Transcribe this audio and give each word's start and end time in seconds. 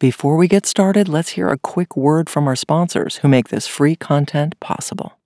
Before 0.00 0.38
we 0.38 0.48
get 0.48 0.64
started, 0.64 1.10
let's 1.10 1.36
hear 1.36 1.48
a 1.50 1.58
quick 1.58 1.94
word 1.94 2.30
from 2.30 2.48
our 2.48 2.56
sponsors 2.56 3.16
who 3.16 3.28
make 3.28 3.48
this 3.48 3.66
free 3.66 3.94
content 3.94 4.58
possible. 4.58 5.18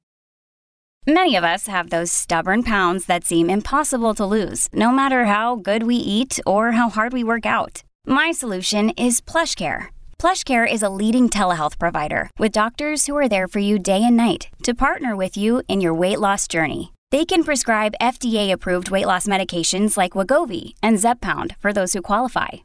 Many 1.06 1.36
of 1.36 1.44
us 1.44 1.68
have 1.68 1.90
those 1.90 2.10
stubborn 2.10 2.64
pounds 2.64 3.06
that 3.06 3.24
seem 3.24 3.48
impossible 3.48 4.14
to 4.14 4.26
lose, 4.26 4.68
no 4.72 4.90
matter 4.90 5.26
how 5.26 5.54
good 5.54 5.84
we 5.84 5.94
eat 5.94 6.40
or 6.44 6.72
how 6.72 6.88
hard 6.88 7.12
we 7.12 7.22
work 7.22 7.46
out. 7.46 7.84
My 8.04 8.32
solution 8.32 8.90
is 8.96 9.20
PlushCare. 9.20 9.90
PlushCare 10.18 10.66
is 10.68 10.82
a 10.82 10.88
leading 10.88 11.30
telehealth 11.30 11.78
provider 11.78 12.28
with 12.36 12.50
doctors 12.50 13.06
who 13.06 13.16
are 13.16 13.28
there 13.28 13.46
for 13.46 13.60
you 13.60 13.78
day 13.78 14.02
and 14.02 14.16
night 14.16 14.48
to 14.64 14.74
partner 14.74 15.14
with 15.14 15.36
you 15.36 15.62
in 15.68 15.80
your 15.80 15.94
weight 15.94 16.18
loss 16.18 16.48
journey. 16.48 16.92
They 17.12 17.24
can 17.24 17.44
prescribe 17.44 18.00
FDA-approved 18.00 18.90
weight 18.90 19.06
loss 19.06 19.28
medications 19.28 19.96
like 19.96 20.16
Wegovy 20.16 20.74
and 20.82 20.98
Zepbound 20.98 21.54
for 21.60 21.72
those 21.72 21.92
who 21.92 22.02
qualify. 22.02 22.64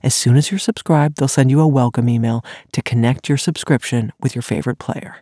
As 0.04 0.14
soon 0.14 0.36
as 0.36 0.52
you're 0.52 0.60
subscribed, 0.60 1.18
they'll 1.18 1.28
send 1.28 1.52
you 1.52 1.62
a 1.62 1.68
welcome 1.68 2.10
email 2.10 2.44
to 2.74 2.82
connect 2.82 3.30
your 3.30 3.38
subscription 3.38 4.12
with 4.20 4.36
your 4.36 4.42
favorite 4.42 4.78
player. 4.78 5.18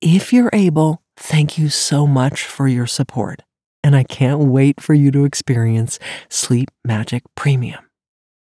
If 0.00 0.32
you're 0.32 0.50
able, 0.52 1.02
thank 1.16 1.58
you 1.58 1.68
so 1.68 2.06
much 2.06 2.44
for 2.44 2.66
your 2.66 2.86
support, 2.86 3.42
and 3.84 3.94
I 3.94 4.04
can't 4.04 4.40
wait 4.40 4.80
for 4.80 4.94
you 4.94 5.10
to 5.12 5.24
experience 5.24 5.98
Sleep 6.28 6.70
Magic 6.84 7.22
Premium. 7.34 7.84